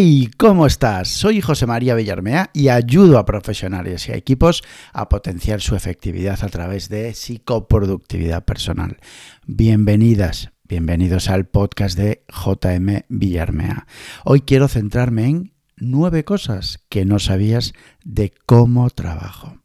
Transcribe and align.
Hey, 0.00 0.30
¿cómo 0.36 0.64
estás? 0.64 1.08
Soy 1.08 1.40
José 1.40 1.66
María 1.66 1.96
Villarmea 1.96 2.50
y 2.54 2.68
ayudo 2.68 3.18
a 3.18 3.24
profesionales 3.24 4.08
y 4.08 4.12
a 4.12 4.14
equipos 4.14 4.62
a 4.92 5.08
potenciar 5.08 5.60
su 5.60 5.74
efectividad 5.74 6.38
a 6.44 6.48
través 6.48 6.88
de 6.88 7.12
psicoproductividad 7.14 8.44
personal. 8.44 8.98
Bienvenidas, 9.48 10.52
bienvenidos 10.62 11.28
al 11.28 11.46
podcast 11.48 11.98
de 11.98 12.22
JM 12.28 13.06
Villarmea. 13.08 13.88
Hoy 14.24 14.42
quiero 14.42 14.68
centrarme 14.68 15.26
en 15.26 15.52
nueve 15.76 16.22
cosas 16.22 16.78
que 16.88 17.04
no 17.04 17.18
sabías 17.18 17.72
de 18.04 18.32
cómo 18.46 18.90
trabajo. 18.90 19.58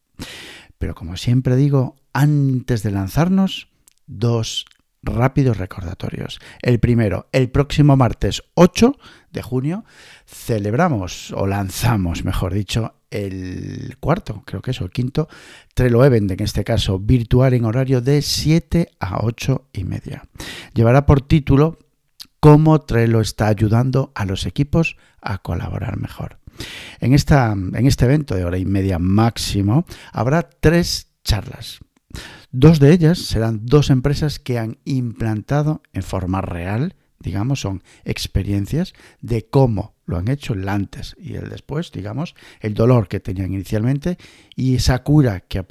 Pero 0.79 0.95
como 0.95 1.15
siempre 1.15 1.55
digo, 1.55 1.95
antes 2.11 2.81
de 2.81 2.89
lanzarnos, 2.89 3.67
dos 4.07 4.65
rápidos 5.03 5.57
recordatorios. 5.57 6.39
El 6.61 6.79
primero, 6.79 7.27
el 7.31 7.49
próximo 7.49 7.95
martes 7.95 8.43
8 8.55 8.97
de 9.31 9.41
junio 9.41 9.85
celebramos 10.25 11.31
o 11.31 11.45
lanzamos, 11.45 12.23
mejor 12.23 12.53
dicho, 12.53 12.95
el 13.11 13.97
cuarto, 13.99 14.41
creo 14.45 14.61
que 14.61 14.71
es 14.71 14.81
el 14.81 14.89
quinto, 14.89 15.27
Trello 15.75 16.03
Event, 16.03 16.31
en 16.31 16.41
este 16.41 16.63
caso 16.63 16.97
virtual 16.97 17.53
en 17.53 17.65
horario 17.65 18.01
de 18.01 18.21
7 18.21 18.89
a 18.99 19.23
8 19.23 19.69
y 19.73 19.83
media. 19.83 20.23
Llevará 20.73 21.05
por 21.05 21.21
título 21.21 21.77
cómo 22.39 22.81
Trello 22.81 23.21
está 23.21 23.47
ayudando 23.47 24.11
a 24.15 24.25
los 24.25 24.45
equipos 24.45 24.97
a 25.21 25.37
colaborar 25.37 25.97
mejor. 25.97 26.39
En, 26.99 27.13
esta, 27.13 27.51
en 27.51 27.87
este 27.87 28.05
evento 28.05 28.35
de 28.35 28.45
hora 28.45 28.57
y 28.57 28.65
media 28.65 28.99
máximo 28.99 29.85
habrá 30.11 30.43
tres 30.43 31.07
charlas. 31.23 31.79
Dos 32.55 32.79
de 32.79 32.93
ellas 32.93 33.17
serán 33.17 33.65
dos 33.65 33.89
empresas 33.89 34.37
que 34.37 34.59
han 34.59 34.77
implantado 34.85 35.81
en 35.91 36.03
forma 36.03 36.39
real, 36.39 36.95
digamos, 37.17 37.61
son 37.61 37.81
experiencias 38.05 38.93
de 39.21 39.47
cómo 39.47 39.95
lo 40.05 40.17
han 40.17 40.27
hecho 40.27 40.53
el 40.53 40.69
antes 40.69 41.15
y 41.17 41.33
el 41.33 41.49
después, 41.49 41.91
digamos, 41.91 42.35
el 42.59 42.75
dolor 42.75 43.07
que 43.07 43.19
tenían 43.19 43.53
inicialmente 43.53 44.19
y 44.55 44.75
esa 44.75 45.01
cura 45.01 45.39
que, 45.39 45.65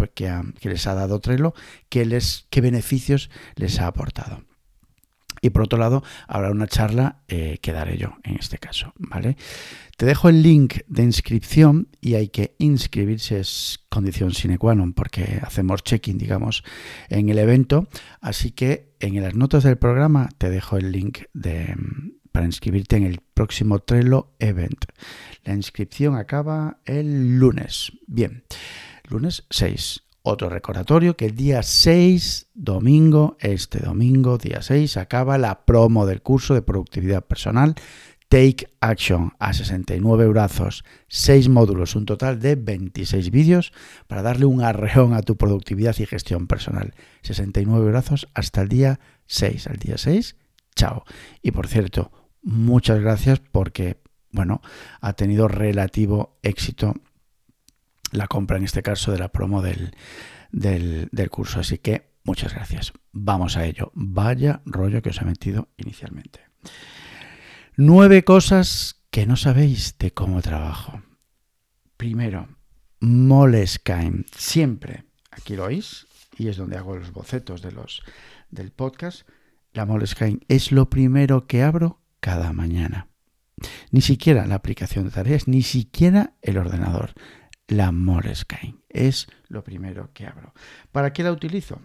les 0.62 0.87
ha 0.89 0.95
dado 0.95 1.21
Trello, 1.21 1.55
que 1.89 2.05
les, 2.05 2.48
qué 2.51 2.61
beneficios 2.61 3.31
les 3.55 3.78
ha 3.78 3.87
aportado. 3.87 4.43
Y 5.43 5.51
por 5.51 5.62
otro 5.62 5.79
lado, 5.79 6.05
habrá 6.29 6.51
una 6.53 6.69
charla 6.69 7.23
eh, 7.27 7.59
que 7.61 7.73
daré 7.73 7.98
yo 7.98 8.17
en 8.23 8.37
este 8.37 8.59
caso, 8.59 8.95
¿vale? 8.97 9.37
Te 9.97 10.07
dejo 10.07 10.29
el 10.29 10.41
link 10.41 10.79
de 10.87 11.03
inscripción 11.03 11.89
y 12.01 12.15
hay 12.15 12.29
que 12.29 12.55
inscribirse, 12.59 13.41
es 13.41 13.81
condición 13.89 14.33
sine 14.33 14.57
qua 14.57 14.75
non, 14.75 14.95
porque 14.95 15.41
hacemos 15.43 15.83
check-in, 15.83 16.17
digamos, 16.17 16.62
en 17.09 17.29
el 17.29 17.39
evento. 17.39 17.89
Así 18.21 18.53
que 18.53 18.95
en 19.01 19.21
las 19.21 19.34
notas 19.34 19.65
del 19.65 19.79
programa 19.79 20.29
te 20.39 20.49
dejo 20.49 20.77
el 20.77 20.93
link 20.93 21.25
de, 21.34 21.75
para 22.31 22.47
inscribirte 22.47 22.97
en 22.97 23.05
el 23.05 23.21
próximo 23.34 23.81
Trello 23.81 24.34
Event. 24.39 24.84
La 25.45 25.55
inscripción 25.55 26.15
acaba 26.15 26.79
el 26.84 27.39
lunes. 27.39 27.93
Bien, 28.06 28.45
lunes 29.09 29.45
6. 29.51 30.03
Otro 30.25 30.48
recordatorio 30.48 31.17
que 31.17 31.27
el 31.27 31.34
día 31.34 31.65
6, 31.65 32.47
domingo, 32.55 33.37
este 33.41 33.81
domingo, 33.81 34.39
día 34.39 34.62
6, 34.62 34.97
acaba 34.97 35.37
la 35.37 35.65
promo 35.65 36.06
del 36.06 36.23
curso 36.23 36.55
de 36.55 36.62
productividad 36.62 37.25
personal 37.25 37.75
Take 38.33 38.69
Action 38.81 39.33
a 39.41 39.53
69 39.53 40.27
brazos, 40.28 40.84
6 41.09 41.50
módulos, 41.50 41.97
un 41.97 42.06
total 42.06 42.41
de 42.41 42.55
26 42.55 43.31
vídeos 43.31 43.73
para 44.06 44.23
darle 44.23 44.47
un 44.47 44.62
arreón 44.62 45.12
a 45.12 45.20
tu 45.20 45.37
productividad 45.37 45.95
y 45.98 46.06
gestión 46.06 46.47
personal. 46.47 46.95
69 47.20 47.84
brazos 47.91 48.28
hasta 48.33 48.62
el 48.62 48.69
día 48.69 49.00
6. 49.27 49.67
Al 49.67 49.77
día 49.77 49.98
6, 49.98 50.37
chao. 50.75 51.05
Y 51.43 51.50
por 51.50 51.66
cierto, 51.66 52.10
muchas 52.43 53.00
gracias 53.00 53.41
porque, 53.41 53.99
bueno, 54.31 54.62
ha 55.03 55.12
tenido 55.12 55.47
relativo 55.47 56.39
éxito 56.43 56.94
la 58.12 58.28
compra, 58.28 58.59
en 58.59 58.65
este 58.65 58.83
caso, 58.83 59.11
de 59.11 59.19
la 59.19 59.33
promo 59.33 59.62
del, 59.62 59.97
del, 60.53 61.31
curso. 61.31 61.61
Así 61.61 61.78
que 61.78 62.12
muchas 62.25 62.55
gracias. 62.55 62.93
Vamos 63.12 63.56
a 63.56 63.65
ello. 63.65 63.91
Vaya 63.95 64.62
rollo 64.65 65.03
que 65.03 65.11
os 65.11 65.21
he 65.21 65.25
metido 65.25 65.69
inicialmente. 65.77 66.41
Nueve 67.77 68.22
cosas 68.22 69.03
que 69.11 69.27
no 69.27 69.37
sabéis 69.37 69.97
de 69.99 70.12
cómo 70.12 70.43
trabajo. 70.43 71.03
Primero, 71.97 72.49
Moleskine. 73.01 74.25
Siempre, 74.37 75.05
aquí 75.31 75.56
lo 75.56 75.65
oís, 75.65 76.06
y 76.37 76.49
es 76.49 76.56
donde 76.56 76.77
hago 76.77 76.97
los 76.97 77.12
bocetos 77.12 77.62
de 77.62 77.72
los, 77.72 78.03
del 78.51 78.71
podcast. 78.72 79.27
La 79.72 79.87
Moleskine 79.87 80.41
es 80.49 80.71
lo 80.71 80.91
primero 80.91 81.47
que 81.47 81.62
abro 81.62 82.01
cada 82.21 82.53
mañana. 82.53 83.09
Ni 83.91 84.01
siquiera 84.01 84.47
la 84.47 84.56
aplicación 84.56 85.05
de 85.05 85.11
tareas, 85.11 85.49
ni 85.49 85.62
siquiera 85.62 86.34
el 86.43 86.59
ordenador 86.59 87.15
la 87.69 87.93
Moleskine. 87.93 88.77
Es 88.89 89.27
lo 89.49 89.65
primero 89.65 90.11
que 90.12 90.27
abro. 90.27 90.53
¿Para 90.91 91.12
qué 91.12 91.23
la 91.23 91.33
utilizo? 91.33 91.81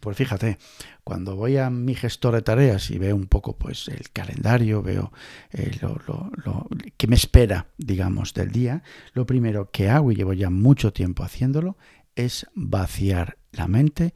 Pues 0.00 0.16
fíjate, 0.16 0.58
cuando 1.04 1.36
voy 1.36 1.56
a 1.56 1.70
mi 1.70 1.94
gestor 1.94 2.34
de 2.34 2.42
tareas 2.42 2.90
y 2.90 2.98
veo 2.98 3.16
un 3.16 3.26
poco 3.26 3.56
pues 3.56 3.88
el 3.88 4.10
calendario, 4.10 4.82
veo 4.82 5.12
eh, 5.52 5.78
lo, 5.80 5.98
lo, 6.44 6.68
que 6.96 7.06
me 7.06 7.16
espera, 7.16 7.68
digamos, 7.78 8.34
del 8.34 8.50
día, 8.52 8.82
lo 9.14 9.24
primero 9.24 9.70
que 9.70 9.88
hago, 9.88 10.12
y 10.12 10.16
llevo 10.16 10.34
ya 10.34 10.50
mucho 10.50 10.92
tiempo 10.92 11.22
haciéndolo, 11.24 11.78
es 12.14 12.46
vaciar 12.54 13.38
la 13.52 13.68
mente 13.68 14.14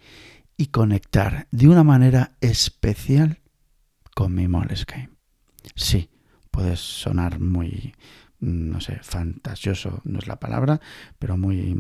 y 0.57 0.67
conectar 0.67 1.49
de 1.51 1.69
una 1.69 1.85
manera 1.85 2.37
especial 2.41 3.41
con 4.15 4.35
mi 4.35 4.49
Moleskine. 4.49 5.11
Sí, 5.75 6.10
puede 6.51 6.77
sonar 6.77 7.41
muy, 7.41 7.95
no 8.41 8.81
sé, 8.81 8.99
fantasioso 9.03 10.01
no 10.05 10.19
es 10.19 10.27
la 10.27 10.41
palabra, 10.41 10.81
pero 11.19 11.37
muy, 11.37 11.77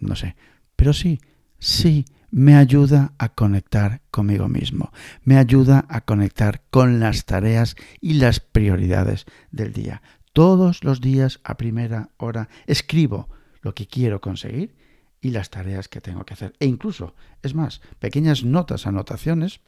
no 0.00 0.16
sé, 0.16 0.36
pero 0.76 0.92
sí, 0.92 1.20
sí, 1.58 2.04
me 2.30 2.54
ayuda 2.56 3.12
a 3.18 3.30
conectar 3.30 4.02
conmigo 4.10 4.48
mismo, 4.48 4.92
me 5.24 5.36
ayuda 5.36 5.84
a 5.88 6.02
conectar 6.02 6.62
con 6.70 7.00
las 7.00 7.24
tareas 7.24 7.76
y 8.00 8.14
las 8.14 8.40
prioridades 8.40 9.26
del 9.50 9.72
día. 9.72 10.02
Todos 10.32 10.84
los 10.84 11.00
días 11.00 11.40
a 11.42 11.56
primera 11.56 12.10
hora 12.16 12.48
escribo 12.66 13.28
lo 13.62 13.74
que 13.74 13.86
quiero 13.86 14.20
conseguir 14.20 14.76
y 15.20 15.30
las 15.30 15.50
tareas 15.50 15.88
que 15.88 16.00
tengo 16.00 16.24
que 16.24 16.34
hacer. 16.34 16.54
E 16.60 16.66
incluso, 16.66 17.14
es 17.42 17.54
más, 17.54 17.80
pequeñas 17.98 18.44
notas, 18.44 18.86
anotaciones, 18.86 19.60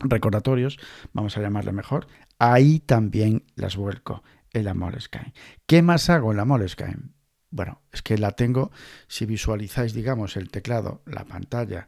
recordatorios, 0.00 0.78
vamos 1.12 1.36
a 1.36 1.40
llamarle 1.40 1.72
mejor, 1.72 2.06
ahí 2.38 2.80
también 2.80 3.44
las 3.54 3.76
vuelco 3.76 4.22
el 4.52 4.64
la 4.64 4.74
Moleskine. 4.74 5.34
¿Qué 5.66 5.82
más 5.82 6.08
hago 6.10 6.30
en 6.30 6.38
la 6.38 6.44
Moleskine? 6.44 7.10
Bueno, 7.50 7.82
es 7.92 8.02
que 8.02 8.16
la 8.18 8.32
tengo, 8.32 8.72
si 9.06 9.26
visualizáis, 9.26 9.92
digamos, 9.92 10.36
el 10.36 10.50
teclado, 10.50 11.02
la 11.06 11.24
pantalla 11.24 11.86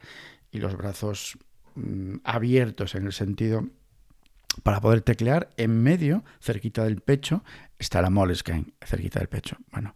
y 0.51 0.59
los 0.59 0.77
brazos 0.77 1.37
mm, 1.75 2.17
abiertos 2.23 2.95
en 2.95 3.05
el 3.05 3.13
sentido 3.13 3.67
para 4.63 4.81
poder 4.81 5.01
teclear, 5.01 5.49
en 5.57 5.81
medio, 5.81 6.23
cerquita 6.41 6.83
del 6.83 7.01
pecho, 7.01 7.43
está 7.77 8.01
la 8.01 8.09
Moleskine, 8.09 8.73
cerquita 8.81 9.19
del 9.19 9.29
pecho. 9.29 9.57
Bueno, 9.71 9.93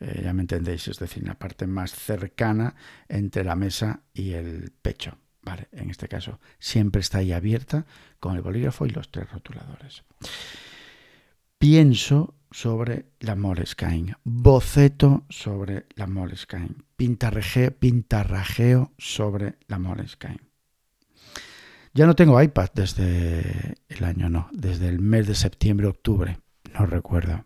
eh, 0.00 0.20
ya 0.22 0.32
me 0.32 0.42
entendéis, 0.42 0.88
es 0.88 0.98
decir, 0.98 1.26
la 1.26 1.38
parte 1.38 1.66
más 1.66 1.92
cercana 1.92 2.74
entre 3.08 3.44
la 3.44 3.56
mesa 3.56 4.02
y 4.12 4.32
el 4.32 4.72
pecho. 4.82 5.18
Vale, 5.46 5.68
en 5.72 5.88
este 5.88 6.08
caso 6.08 6.40
siempre 6.58 7.00
está 7.00 7.18
ahí 7.18 7.32
abierta 7.32 7.86
con 8.20 8.36
el 8.36 8.42
bolígrafo 8.42 8.84
y 8.84 8.90
los 8.90 9.10
tres 9.10 9.30
rotuladores 9.30 10.02
pienso 11.58 12.34
sobre 12.50 13.06
la 13.20 13.34
Moleskine, 13.34 14.16
boceto 14.24 15.24
sobre 15.28 15.86
la 15.94 16.06
Moleskine, 16.06 16.76
pintarrajeo, 16.96 17.72
pintarrajeo 17.72 18.92
sobre 18.98 19.56
la 19.66 19.78
Moleskine. 19.78 20.40
Ya 21.92 22.06
no 22.06 22.14
tengo 22.14 22.40
iPad 22.40 22.68
desde 22.74 23.74
el 23.88 24.04
año, 24.04 24.28
no, 24.28 24.48
desde 24.52 24.88
el 24.88 25.00
mes 25.00 25.26
de 25.26 25.34
septiembre, 25.34 25.86
octubre, 25.86 26.38
no 26.78 26.86
recuerdo. 26.86 27.44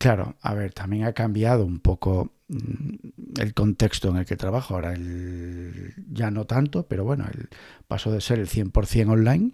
Claro, 0.00 0.34
a 0.40 0.54
ver, 0.54 0.72
también 0.72 1.04
ha 1.04 1.12
cambiado 1.12 1.66
un 1.66 1.78
poco 1.78 2.32
mm, 2.48 3.38
el 3.38 3.52
contexto 3.52 4.08
en 4.08 4.16
el 4.16 4.24
que 4.24 4.34
trabajo. 4.34 4.74
Ahora 4.74 4.94
ya 4.96 6.30
no 6.30 6.46
tanto, 6.46 6.86
pero 6.88 7.04
bueno, 7.04 7.26
el 7.30 7.50
paso 7.86 8.10
de 8.10 8.22
ser 8.22 8.38
el 8.38 8.48
100% 8.48 9.10
online 9.10 9.52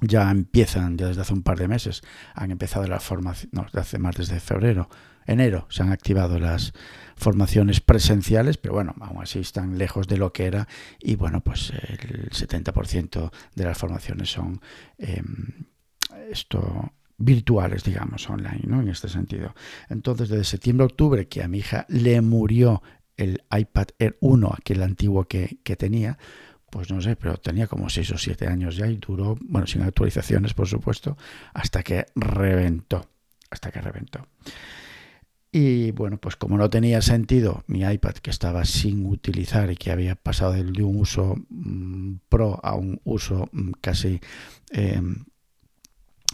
ya 0.00 0.30
empiezan, 0.30 0.96
ya 0.96 1.08
desde 1.08 1.20
hace 1.20 1.34
un 1.34 1.42
par 1.42 1.58
de 1.58 1.68
meses, 1.68 2.00
han 2.34 2.52
empezado 2.52 2.86
las 2.86 3.04
formaciones, 3.04 3.52
no, 3.52 3.64
desde 3.64 3.80
hace 3.80 3.98
más 3.98 4.16
desde 4.16 4.40
febrero, 4.40 4.88
enero, 5.26 5.66
se 5.68 5.82
han 5.82 5.92
activado 5.92 6.38
las 6.38 6.72
formaciones 7.14 7.82
presenciales, 7.82 8.56
pero 8.56 8.72
bueno, 8.72 8.94
aún 8.98 9.22
así 9.22 9.40
están 9.40 9.76
lejos 9.76 10.08
de 10.08 10.16
lo 10.16 10.32
que 10.32 10.46
era 10.46 10.68
y 11.00 11.16
bueno, 11.16 11.42
pues 11.42 11.70
el 11.70 12.30
70% 12.30 13.30
de 13.54 13.64
las 13.64 13.76
formaciones 13.76 14.30
son 14.30 14.62
em, 14.96 15.66
esto 16.30 16.94
virtuales, 17.18 17.84
digamos, 17.84 18.28
online, 18.28 18.62
¿no? 18.66 18.80
En 18.80 18.88
este 18.88 19.08
sentido. 19.08 19.54
Entonces, 19.88 20.28
desde 20.28 20.44
septiembre 20.44 20.84
a 20.84 20.86
octubre, 20.86 21.28
que 21.28 21.42
a 21.42 21.48
mi 21.48 21.58
hija 21.58 21.86
le 21.88 22.20
murió 22.20 22.82
el 23.16 23.42
iPad 23.56 23.88
Air 23.98 24.16
1, 24.20 24.54
aquel 24.56 24.82
antiguo 24.82 25.24
que, 25.24 25.58
que 25.62 25.76
tenía, 25.76 26.18
pues 26.70 26.90
no 26.90 27.00
sé, 27.00 27.14
pero 27.14 27.36
tenía 27.36 27.68
como 27.68 27.88
6 27.88 28.10
o 28.12 28.18
7 28.18 28.48
años 28.48 28.76
ya 28.76 28.88
y 28.88 28.96
duró, 28.96 29.36
bueno, 29.40 29.66
sin 29.66 29.82
actualizaciones, 29.82 30.54
por 30.54 30.66
supuesto, 30.66 31.16
hasta 31.52 31.82
que 31.82 32.06
reventó. 32.16 33.08
hasta 33.50 33.70
que 33.70 33.80
reventó. 33.80 34.26
Y 35.52 35.92
bueno, 35.92 36.18
pues 36.18 36.34
como 36.34 36.58
no 36.58 36.68
tenía 36.68 37.00
sentido 37.00 37.62
mi 37.68 37.82
iPad 37.84 38.14
que 38.14 38.30
estaba 38.30 38.64
sin 38.64 39.06
utilizar 39.06 39.70
y 39.70 39.76
que 39.76 39.92
había 39.92 40.16
pasado 40.16 40.54
de 40.54 40.82
un 40.82 40.96
uso 40.96 41.36
mm, 41.48 42.14
pro 42.28 42.58
a 42.60 42.74
un 42.74 43.00
uso 43.04 43.48
mm, 43.52 43.70
casi 43.80 44.20
em, 44.72 45.26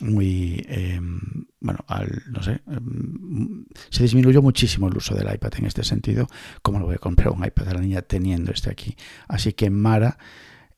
muy, 0.01 0.65
em, 0.69 1.21
bueno, 1.61 1.85
al, 1.89 2.23
no 2.31 2.43
sé, 2.43 2.61
em, 2.67 3.65
se 3.91 4.03
disminuyó 4.03 4.43
muchísimo 4.43 4.89
el 4.89 4.97
uso 4.97 5.15
del 5.15 5.33
iPad 5.33 5.53
en 5.59 5.67
este 5.67 5.85
sentido. 5.85 6.27
como 6.63 6.79
lo 6.79 6.87
voy 6.87 6.97
a 6.97 6.99
comprar 6.99 7.31
un 7.31 7.45
iPad 7.45 7.69
a 7.69 7.75
la 7.75 7.81
niña 7.81 8.03
teniendo 8.03 8.53
este 8.53 8.71
aquí? 8.71 8.97
Así 9.29 9.53
que 9.53 9.71
Mara 9.71 10.19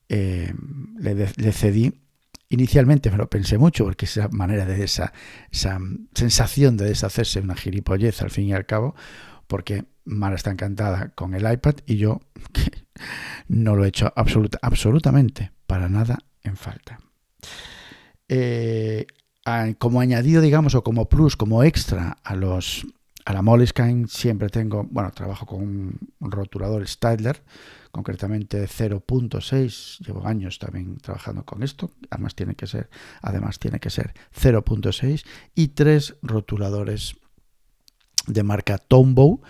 le, 0.09 1.15
le 1.15 1.53
cedí 1.53 2.03
Inicialmente 2.53 3.11
me 3.11 3.17
lo 3.17 3.31
pensé 3.31 3.57
mucho, 3.57 3.85
porque 3.85 4.05
esa 4.05 4.29
manera 4.29 4.67
de 4.67 4.85
esa, 4.85 5.15
esa 5.51 5.79
sensación 6.15 6.77
de 6.77 6.85
deshacerse 6.85 7.41
una 7.41 7.57
gilipollez 7.57 8.21
al 8.21 8.29
fin 8.29 8.49
y 8.49 8.53
al 8.53 8.67
cabo, 8.67 8.95
porque 9.47 9.87
Mara 10.05 10.37
está 10.37 10.51
encantada 10.51 11.13
con 11.15 11.33
el 11.33 11.51
iPad 11.51 11.77
y 11.87 11.97
yo 11.97 12.21
no 13.49 13.75
lo 13.75 13.87
he 13.87 13.89
hecho 13.89 14.13
absolutamente 14.15 15.51
para 15.67 15.89
nada 15.89 16.19
en 16.43 16.59
falta. 16.59 17.01
Eh, 18.35 19.07
como 19.79 20.01
añadido, 20.01 20.41
digamos, 20.41 20.75
o 20.75 20.83
como 20.83 21.07
plus, 21.07 21.37
como 21.37 21.65
extra 21.65 22.17
a 22.25 22.35
los 22.35 22.87
a 23.27 23.33
la 23.35 23.43
Moleskine 23.43 24.09
siempre 24.09 24.49
tengo, 24.49 24.85
bueno, 24.91 25.11
trabajo 25.13 25.45
con 25.47 25.61
un 25.61 25.99
rotulador 26.19 26.89
Stadler 26.89 27.43
concretamente 27.93 28.67
0.6. 28.67 29.99
Llevo 29.99 30.27
años 30.27 30.59
también 30.59 30.97
trabajando 30.97 31.45
con 31.45 31.63
esto. 31.63 31.91
Además 32.11 32.35
tiene 32.35 32.55
que 32.55 32.67
ser, 32.67 32.89
además 33.21 33.59
tiene 33.59 33.79
que 33.81 33.91
ser 33.91 34.15
0.6 34.35 35.25
y 35.55 35.69
tres 35.69 36.17
rotuladores 36.23 37.15
de 38.27 38.43
marca 38.43 38.79
Tombow, 38.79 39.43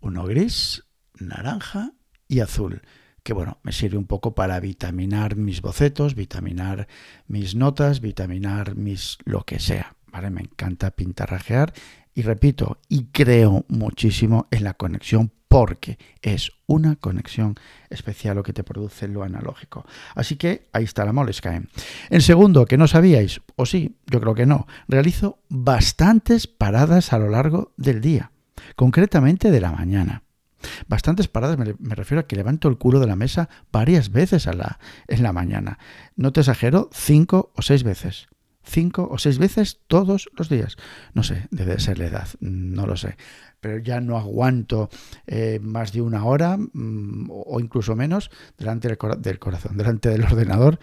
uno 0.00 0.24
gris, 0.24 0.84
naranja 1.18 1.92
y 2.28 2.38
azul 2.38 2.82
que 3.28 3.34
bueno, 3.34 3.58
me 3.62 3.72
sirve 3.72 3.98
un 3.98 4.06
poco 4.06 4.34
para 4.34 4.58
vitaminar 4.58 5.36
mis 5.36 5.60
bocetos, 5.60 6.14
vitaminar 6.14 6.88
mis 7.26 7.54
notas, 7.54 8.00
vitaminar 8.00 8.74
mis 8.74 9.18
lo 9.26 9.44
que 9.44 9.58
sea, 9.58 9.96
¿vale? 10.10 10.30
Me 10.30 10.40
encanta 10.40 10.92
pintarrajear 10.92 11.74
y 12.14 12.22
repito, 12.22 12.78
y 12.88 13.08
creo 13.12 13.66
muchísimo 13.68 14.46
en 14.50 14.64
la 14.64 14.72
conexión 14.72 15.30
porque 15.46 15.98
es 16.22 16.52
una 16.66 16.96
conexión 16.96 17.56
especial 17.90 18.36
lo 18.36 18.42
que 18.42 18.54
te 18.54 18.64
produce 18.64 19.08
lo 19.08 19.22
analógico. 19.24 19.84
Así 20.14 20.36
que 20.36 20.70
ahí 20.72 20.84
está 20.84 21.04
la 21.04 21.12
Moleskine. 21.12 21.66
En 22.08 22.22
segundo, 22.22 22.64
que 22.64 22.78
no 22.78 22.88
sabíais, 22.88 23.42
o 23.56 23.66
sí, 23.66 23.98
yo 24.06 24.22
creo 24.22 24.34
que 24.34 24.46
no, 24.46 24.66
realizo 24.88 25.38
bastantes 25.50 26.46
paradas 26.46 27.12
a 27.12 27.18
lo 27.18 27.28
largo 27.28 27.72
del 27.76 28.00
día, 28.00 28.32
concretamente 28.74 29.50
de 29.50 29.60
la 29.60 29.70
mañana. 29.70 30.22
Bastantes 30.88 31.28
paradas, 31.28 31.58
me, 31.58 31.94
refiero 31.94 32.20
a 32.20 32.26
que 32.26 32.36
levanto 32.36 32.68
el 32.68 32.78
culo 32.78 33.00
de 33.00 33.06
la 33.06 33.16
mesa 33.16 33.48
varias 33.70 34.10
veces 34.10 34.46
a 34.46 34.52
la, 34.52 34.78
en 35.06 35.22
la 35.22 35.32
mañana. 35.32 35.78
No 36.16 36.32
te 36.32 36.40
exagero, 36.40 36.90
cinco 36.92 37.52
o 37.54 37.62
seis 37.62 37.84
veces 37.84 38.28
cinco 38.68 39.08
o 39.10 39.18
seis 39.18 39.38
veces 39.38 39.80
todos 39.86 40.28
los 40.36 40.48
días. 40.48 40.76
No 41.14 41.22
sé, 41.22 41.48
debe 41.50 41.80
ser 41.80 41.98
la 41.98 42.06
edad, 42.06 42.28
no 42.40 42.86
lo 42.86 42.96
sé. 42.96 43.16
Pero 43.60 43.78
ya 43.78 44.00
no 44.00 44.18
aguanto 44.18 44.88
eh, 45.26 45.58
más 45.60 45.92
de 45.92 46.02
una 46.02 46.24
hora 46.24 46.56
mm, 46.58 47.30
o 47.30 47.60
incluso 47.60 47.96
menos 47.96 48.30
delante 48.56 48.88
del, 48.88 48.98
corazón, 49.38 49.76
delante 49.76 50.10
del 50.10 50.22
ordenador, 50.22 50.78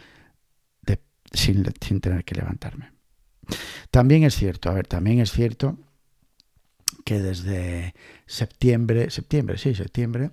sin, 1.32 1.66
sin 1.82 2.02
tener 2.02 2.24
que 2.24 2.36
levantarme. 2.36 2.92
También 3.92 4.24
es 4.24 4.36
cierto, 4.36 4.70
a 4.70 4.74
ver, 4.74 4.88
también 4.88 5.20
es 5.20 5.32
cierto 5.32 5.78
que 7.06 7.22
desde 7.22 7.94
septiembre, 8.26 9.10
septiembre, 9.12 9.58
sí, 9.58 9.74
septiembre, 9.76 10.32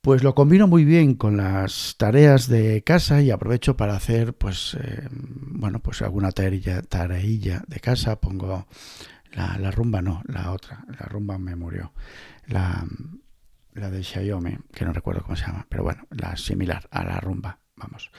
pues 0.00 0.22
lo 0.22 0.34
combino 0.34 0.66
muy 0.66 0.84
bien 0.84 1.14
con 1.14 1.36
las 1.36 1.96
tareas 1.98 2.48
de 2.48 2.82
casa 2.82 3.20
y 3.20 3.30
aprovecho 3.30 3.76
para 3.76 3.94
hacer, 3.94 4.34
pues, 4.34 4.76
eh, 4.80 5.08
bueno, 5.10 5.80
pues 5.80 6.02
alguna 6.02 6.32
tareilla, 6.32 6.82
tareilla 6.82 7.62
de 7.68 7.80
casa. 7.80 8.20
Pongo 8.20 8.66
la, 9.32 9.70
rumba, 9.70 10.02
no, 10.02 10.22
la 10.26 10.52
otra. 10.52 10.84
La 10.88 11.06
rumba 11.06 11.38
me 11.38 11.54
murió. 11.56 11.92
La, 12.46 12.84
la 13.74 13.90
de 13.90 14.02
Xiaomi, 14.02 14.56
que 14.72 14.84
no 14.84 14.92
recuerdo 14.92 15.22
cómo 15.22 15.36
se 15.36 15.46
llama, 15.46 15.66
pero 15.68 15.84
bueno, 15.84 16.06
la 16.10 16.36
similar 16.36 16.88
a 16.90 17.04
la 17.04 17.20
rumba, 17.20 17.58
vamos. 17.76 18.10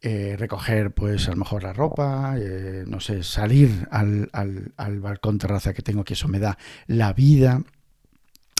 Eh, 0.00 0.36
recoger, 0.38 0.92
pues, 0.92 1.26
a 1.26 1.32
lo 1.32 1.38
mejor 1.38 1.64
la 1.64 1.72
ropa, 1.72 2.36
eh, 2.38 2.84
no 2.86 3.00
sé, 3.00 3.24
salir 3.24 3.88
al, 3.90 4.30
al, 4.32 4.72
al 4.76 5.00
balcón 5.00 5.38
terraza 5.38 5.74
que 5.74 5.82
tengo, 5.82 6.04
que 6.04 6.14
eso 6.14 6.28
me 6.28 6.38
da 6.38 6.56
la 6.86 7.12
vida 7.12 7.62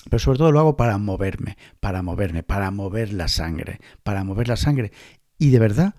pero 0.08 0.19
sobre 0.19 0.38
todo 0.38 0.52
lo 0.52 0.61
hago 0.61 0.76
para 0.76 0.99
moverme, 0.99 1.56
para 1.81 2.02
moverme, 2.02 2.43
para 2.43 2.70
mover 2.70 3.12
la 3.12 3.29
sangre, 3.29 3.81
para 4.02 4.25
mover 4.25 4.49
la 4.49 4.56
sangre. 4.56 4.93
Y 5.38 5.50
de 5.50 5.58
verdad 5.58 5.94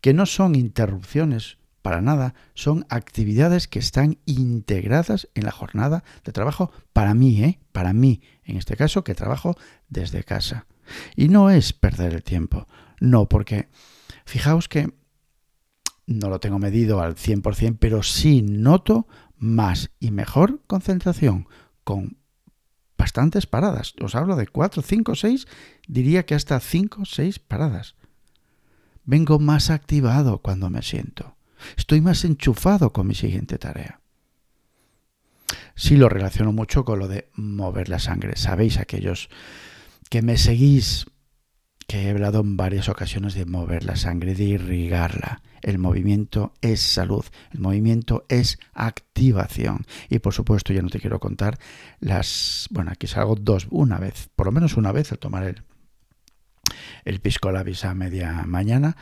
que 0.00 0.14
no 0.14 0.26
son 0.26 0.54
interrupciones 0.54 1.58
para 1.80 2.00
nada, 2.00 2.34
son 2.54 2.86
actividades 2.90 3.66
que 3.66 3.78
están 3.78 4.18
integradas 4.24 5.28
en 5.34 5.44
la 5.44 5.50
jornada 5.50 6.04
de 6.24 6.32
trabajo 6.32 6.70
para 6.92 7.14
mí, 7.14 7.42
¿eh? 7.42 7.58
Para 7.72 7.92
mí, 7.92 8.22
en 8.44 8.56
este 8.56 8.76
caso, 8.76 9.02
que 9.02 9.14
trabajo 9.14 9.56
desde 9.88 10.22
casa. 10.22 10.66
Y 11.16 11.28
no 11.28 11.50
es 11.50 11.72
perder 11.72 12.14
el 12.14 12.22
tiempo, 12.22 12.68
no, 13.00 13.28
porque 13.28 13.68
fijaos 14.24 14.68
que 14.68 14.92
no 16.06 16.28
lo 16.28 16.40
tengo 16.40 16.58
medido 16.58 17.00
al 17.00 17.14
100%, 17.14 17.76
pero 17.78 18.02
sí 18.02 18.42
noto 18.42 19.06
más 19.36 19.90
y 19.98 20.10
mejor 20.10 20.60
concentración 20.66 21.48
con 21.84 22.16
bastantes 22.96 23.46
paradas. 23.46 23.94
Os 24.00 24.14
hablo 24.14 24.36
de 24.36 24.46
cuatro, 24.46 24.82
cinco, 24.82 25.14
seis, 25.14 25.46
diría 25.88 26.24
que 26.24 26.34
hasta 26.34 26.60
cinco, 26.60 27.04
seis 27.04 27.38
paradas. 27.38 27.96
Vengo 29.04 29.38
más 29.38 29.70
activado 29.70 30.38
cuando 30.38 30.70
me 30.70 30.82
siento. 30.82 31.36
Estoy 31.76 32.00
más 32.00 32.24
enchufado 32.24 32.92
con 32.92 33.06
mi 33.06 33.14
siguiente 33.14 33.58
tarea. 33.58 34.00
Sí 35.74 35.96
lo 35.96 36.08
relaciono 36.08 36.52
mucho 36.52 36.84
con 36.84 36.98
lo 36.98 37.08
de 37.08 37.28
mover 37.34 37.88
la 37.88 37.98
sangre. 37.98 38.36
Sabéis 38.36 38.78
aquellos 38.78 39.28
que 40.08 40.22
me 40.22 40.36
seguís 40.36 41.06
que 41.92 42.04
he 42.04 42.10
hablado 42.10 42.40
en 42.40 42.56
varias 42.56 42.88
ocasiones 42.88 43.34
de 43.34 43.44
mover 43.44 43.84
la 43.84 43.96
sangre, 43.96 44.34
de 44.34 44.44
irrigarla. 44.44 45.42
El 45.60 45.76
movimiento 45.78 46.54
es 46.62 46.80
salud, 46.80 47.22
el 47.50 47.60
movimiento 47.60 48.24
es 48.30 48.58
activación. 48.72 49.84
Y 50.08 50.18
por 50.20 50.32
supuesto, 50.32 50.72
ya 50.72 50.80
no 50.80 50.88
te 50.88 51.00
quiero 51.00 51.20
contar 51.20 51.58
las. 52.00 52.66
Bueno, 52.70 52.92
aquí 52.92 53.06
salgo 53.06 53.34
dos, 53.34 53.66
una 53.68 53.98
vez, 53.98 54.30
por 54.34 54.46
lo 54.46 54.52
menos 54.52 54.78
una 54.78 54.90
vez 54.90 55.12
al 55.12 55.18
tomar 55.18 55.44
el, 55.44 55.64
el 57.04 57.20
pisco 57.20 57.52
labis 57.52 57.84
a 57.84 57.92
media 57.92 58.42
mañana, 58.46 58.96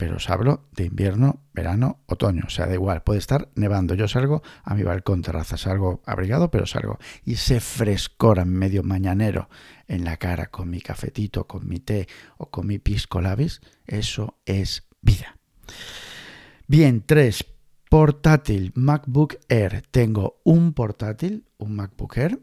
pero 0.00 0.16
os 0.16 0.30
hablo 0.30 0.66
de 0.72 0.86
invierno, 0.86 1.42
verano, 1.52 2.00
otoño, 2.06 2.44
o 2.46 2.48
sea, 2.48 2.64
da 2.64 2.72
igual, 2.72 3.02
puede 3.02 3.18
estar 3.18 3.50
nevando. 3.54 3.94
Yo 3.94 4.08
salgo 4.08 4.42
a 4.64 4.74
mi 4.74 4.82
balcón 4.82 5.20
terraza, 5.20 5.58
salgo 5.58 6.00
abrigado, 6.06 6.50
pero 6.50 6.64
salgo. 6.64 6.98
Y 7.22 7.34
ese 7.34 7.60
frescor 7.60 8.42
medio 8.46 8.82
mañanero 8.82 9.50
en 9.88 10.04
la 10.04 10.16
cara 10.16 10.46
con 10.46 10.70
mi 10.70 10.80
cafetito, 10.80 11.46
con 11.46 11.68
mi 11.68 11.80
té 11.80 12.08
o 12.38 12.48
con 12.48 12.66
mi 12.66 12.78
pisco 12.78 13.20
labis, 13.20 13.60
eso 13.86 14.40
es 14.46 14.88
vida. 15.02 15.36
Bien, 16.66 17.04
tres, 17.04 17.44
portátil 17.90 18.72
MacBook 18.74 19.36
Air. 19.50 19.82
Tengo 19.90 20.40
un 20.44 20.72
portátil, 20.72 21.44
un 21.58 21.76
MacBook 21.76 22.16
Air. 22.16 22.40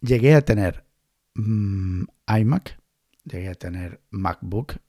Llegué 0.00 0.34
a 0.34 0.40
tener 0.40 0.84
mm, 1.36 2.02
iMac, 2.36 2.80
llegué 3.22 3.50
a 3.50 3.54
tener 3.54 4.02
MacBook 4.10 4.80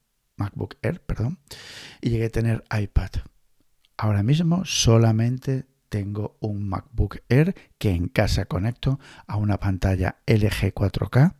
MacBook 0.41 0.77
Air, 0.81 1.01
perdón, 1.01 1.39
y 2.01 2.10
llegué 2.10 2.25
a 2.25 2.29
tener 2.29 2.63
iPad. 2.77 3.10
Ahora 3.98 4.24
mismo 4.24 4.65
solamente 4.65 5.65
tengo 5.89 6.38
un 6.39 6.67
MacBook 6.67 7.19
Air 7.29 7.53
que 7.77 7.91
en 7.91 8.07
casa 8.07 8.45
conecto 8.45 9.00
a 9.27 9.36
una 9.38 9.57
pantalla 9.57 10.17
LG 10.25 10.74
4K 10.74 11.36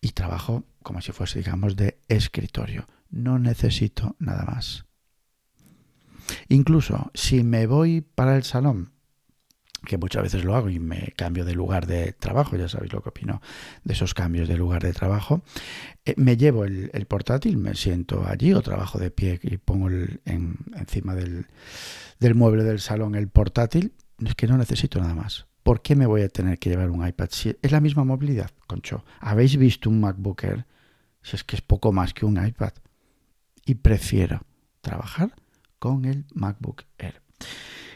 y 0.00 0.10
trabajo 0.10 0.64
como 0.82 1.00
si 1.00 1.12
fuese, 1.12 1.38
digamos, 1.38 1.76
de 1.76 2.00
escritorio. 2.08 2.86
No 3.10 3.38
necesito 3.38 4.16
nada 4.18 4.44
más. 4.44 4.84
Incluso 6.48 7.10
si 7.14 7.42
me 7.42 7.66
voy 7.66 8.00
para 8.00 8.36
el 8.36 8.44
salón 8.44 8.92
que 9.84 9.98
muchas 9.98 10.22
veces 10.22 10.44
lo 10.44 10.54
hago 10.54 10.68
y 10.68 10.78
me 10.78 11.12
cambio 11.16 11.44
de 11.44 11.54
lugar 11.54 11.86
de 11.86 12.12
trabajo, 12.12 12.56
ya 12.56 12.68
sabéis 12.68 12.92
lo 12.92 13.02
que 13.02 13.08
opino 13.08 13.40
de 13.84 13.94
esos 13.94 14.14
cambios 14.14 14.48
de 14.48 14.56
lugar 14.56 14.82
de 14.82 14.92
trabajo, 14.92 15.42
eh, 16.04 16.14
me 16.16 16.36
llevo 16.36 16.64
el, 16.64 16.90
portátil, 17.08 17.56
me 17.56 17.74
siento 17.74 18.26
allí 18.26 18.52
o 18.52 18.62
trabajo 18.62 18.98
de 18.98 19.10
pie 19.10 19.40
y 19.42 19.56
pongo 19.56 19.88
en, 19.88 20.58
encima 20.76 21.14
del, 21.14 21.46
del, 22.18 22.34
mueble 22.34 22.64
del 22.64 22.80
salón 22.80 23.14
el 23.14 23.28
portátil, 23.28 23.94
es 24.24 24.34
que 24.34 24.46
no 24.46 24.58
necesito 24.58 25.00
nada 25.00 25.14
más. 25.14 25.46
¿Por 25.62 25.82
qué 25.82 25.94
me 25.94 26.06
voy 26.06 26.22
a 26.22 26.28
tener 26.28 26.58
que 26.58 26.70
llevar 26.70 26.90
un 26.90 27.06
iPad? 27.06 27.28
Es 27.62 27.72
la 27.72 27.80
misma 27.80 28.04
movilidad, 28.04 28.50
concho. 28.66 29.04
¿Habéis 29.20 29.56
visto 29.56 29.90
un 29.90 30.00
MacBook 30.00 30.44
Air? 30.44 30.66
Si 31.22 31.36
es 31.36 31.44
que 31.44 31.56
es 31.56 31.62
poco 31.62 31.92
más 31.92 32.14
que 32.14 32.24
un 32.24 32.44
iPad. 32.44 32.72
Y 33.66 33.74
prefiero 33.74 34.40
trabajar 34.80 35.34
con 35.78 36.06
el 36.06 36.24
MacBook 36.34 36.84
Air. 36.98 37.22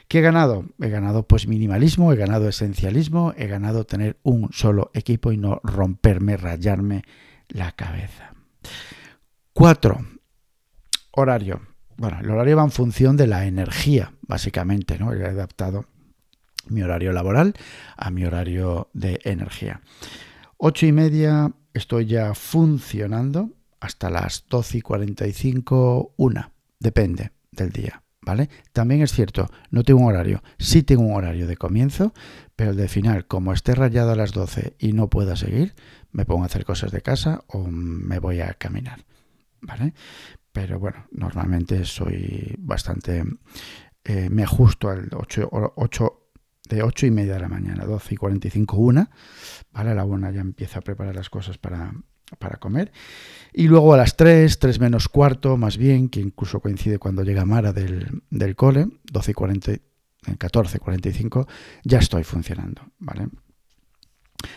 ¿Qué 0.09 0.19
he 0.19 0.23
ganado? 0.23 0.67
He 0.81 0.89
ganado 0.89 1.27
pues 1.27 1.47
minimalismo, 1.47 2.13
he 2.13 2.17
ganado 2.17 2.49
esencialismo, 2.49 3.33
he 3.37 3.47
ganado 3.47 3.85
tener 3.85 4.19
un 4.23 4.51
solo 4.53 4.91
equipo 4.95 5.33
y 5.33 5.37
no 5.37 5.61
romperme, 5.65 6.37
rayarme 6.37 7.03
la 7.49 7.73
cabeza. 7.73 8.35
Cuatro, 9.53 10.05
horario. 11.13 11.61
Bueno, 11.97 12.19
el 12.21 12.31
horario 12.31 12.57
va 12.57 12.65
en 12.65 12.71
función 12.71 13.17
de 13.17 13.27
la 13.27 13.47
energía, 13.47 14.13
básicamente, 14.23 14.99
¿no? 14.99 15.13
He 15.13 15.25
adaptado 15.25 15.87
mi 16.69 16.83
horario 16.83 17.13
laboral 17.13 17.55
a 17.97 18.11
mi 18.11 18.25
horario 18.25 18.89
de 18.93 19.21
energía. 19.25 19.81
Ocho 20.57 20.87
y 20.87 20.93
media 20.93 21.53
estoy 21.73 22.07
ya 22.07 22.35
funcionando 22.35 23.51
hasta 23.81 24.11
las 24.11 24.45
12 24.49 24.79
y 24.79 24.81
45, 24.81 26.15
una, 26.17 26.53
depende 26.81 27.33
del 27.53 27.71
día. 27.71 28.04
¿Vale? 28.25 28.49
También 28.73 29.03
es 29.03 29.13
cierto, 29.13 29.51
no 29.71 29.83
tengo 29.83 30.01
un 30.01 30.07
horario, 30.07 30.43
sí 30.59 30.83
tengo 30.83 31.03
un 31.03 31.15
horario 31.15 31.47
de 31.47 31.59
comienzo, 31.59 32.15
pero 32.57 32.71
el 32.71 32.77
de 32.77 32.89
final, 32.89 33.27
como 33.27 33.53
esté 33.53 33.75
rayado 33.75 34.13
a 34.13 34.17
las 34.17 34.33
12 34.33 34.77
y 34.79 34.95
no 34.95 35.11
pueda 35.11 35.37
seguir, 35.37 35.75
me 36.11 36.25
pongo 36.25 36.45
a 36.45 36.47
hacer 36.47 36.65
cosas 36.65 36.91
de 36.91 37.03
casa 37.03 37.45
o 37.49 37.67
me 37.69 38.19
voy 38.21 38.41
a 38.41 38.55
caminar, 38.55 39.05
¿vale? 39.61 39.93
Pero 40.53 40.79
bueno, 40.79 41.07
normalmente 41.11 41.85
soy 41.85 42.55
bastante, 42.59 43.25
eh, 44.05 44.31
me 44.31 44.45
ajusto 44.45 44.89
al 44.89 45.11
8, 45.13 45.51
8 45.77 46.31
de 46.71 46.83
8 46.83 47.07
y 47.07 47.11
media 47.11 47.35
de 47.35 47.41
la 47.41 47.49
mañana, 47.49 47.85
12 47.85 48.15
y 48.15 48.17
45, 48.17 48.77
una, 48.79 49.11
¿vale? 49.71 49.91
A 49.91 49.95
la 49.95 50.05
una 50.07 50.31
ya 50.31 50.41
empiezo 50.41 50.79
a 50.79 50.83
preparar 50.83 51.15
las 51.15 51.29
cosas 51.29 51.59
para, 51.59 51.93
para 52.37 52.57
comer. 52.57 52.93
Y 53.53 53.69
luego 53.69 53.95
a 53.95 53.97
las 53.97 54.17
3, 54.17 54.59
3 54.59 54.81
menos 54.81 55.09
cuarto, 55.09 55.57
más 55.57 55.77
bien, 55.77 56.09
que 56.09 56.21
incluso 56.21 56.61
coincide 56.61 56.99
cuando 56.99 57.23
llega 57.23 57.45
Mara 57.45 57.73
del, 57.73 58.23
del 58.31 58.57
cole, 58.57 58.89
12 59.05 59.31
y 59.31 59.35
40, 59.35 59.73
14, 60.39 60.79
45, 60.79 61.47
ya 61.85 61.99
estoy 61.99 62.25
funcionando, 62.25 62.83
¿vale? 62.99 63.29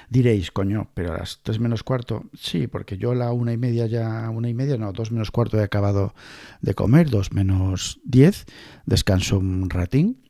Diréis, 0.09 0.51
coño, 0.51 0.89
pero 0.93 1.13
a 1.13 1.17
las 1.17 1.41
3 1.43 1.59
menos 1.59 1.83
cuarto, 1.83 2.29
sí, 2.33 2.67
porque 2.67 2.97
yo 2.97 3.11
a 3.11 3.15
la 3.15 3.31
una 3.31 3.53
y 3.53 3.57
media 3.57 3.85
ya, 3.87 4.29
una 4.29 4.49
y 4.49 4.53
media, 4.53 4.77
no, 4.77 4.91
2 4.91 5.11
menos 5.11 5.31
cuarto 5.31 5.59
he 5.59 5.63
acabado 5.63 6.13
de 6.61 6.73
comer, 6.73 7.09
2 7.09 7.33
menos 7.33 7.99
10, 8.03 8.45
descanso 8.85 9.37
un 9.37 9.69
ratín 9.69 10.26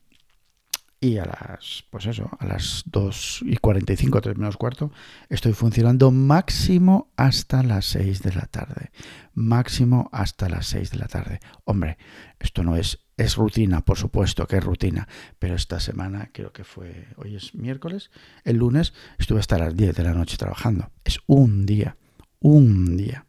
y 1.00 1.18
a 1.18 1.24
las, 1.24 1.84
pues 1.90 2.06
eso, 2.06 2.28
a 2.38 2.46
las 2.46 2.82
2 2.86 3.44
y 3.46 3.56
45, 3.56 4.20
3 4.20 4.36
menos 4.36 4.56
cuarto, 4.56 4.90
estoy 5.28 5.52
funcionando 5.52 6.10
máximo 6.10 7.12
hasta 7.16 7.62
las 7.62 7.86
6 7.86 8.22
de 8.22 8.34
la 8.34 8.46
tarde. 8.46 8.90
Máximo 9.34 10.08
hasta 10.12 10.48
las 10.48 10.66
6 10.66 10.90
de 10.90 10.98
la 10.98 11.06
tarde. 11.06 11.40
Hombre, 11.64 11.98
esto 12.40 12.64
no 12.64 12.74
es, 12.76 12.98
es 13.16 13.36
rutina, 13.36 13.84
por 13.84 13.96
supuesto 13.96 14.46
que 14.48 14.56
es 14.56 14.64
rutina, 14.64 15.06
pero 15.38 15.54
esta 15.54 15.78
semana 15.78 16.30
creo 16.32 16.52
que 16.52 16.64
fue, 16.64 17.06
hoy 17.16 17.36
es 17.36 17.54
miércoles, 17.54 18.10
el 18.42 18.56
lunes 18.56 18.92
estuve 19.18 19.38
hasta 19.38 19.58
las 19.58 19.76
10 19.76 19.94
de 19.94 20.02
la 20.02 20.14
noche 20.14 20.36
trabajando. 20.36 20.90
Es 21.04 21.20
un 21.26 21.64
día, 21.64 21.96
un 22.40 22.96
día. 22.96 23.24